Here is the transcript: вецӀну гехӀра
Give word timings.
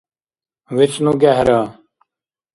вецӀну 0.77 1.11
гехӀра 1.21 1.61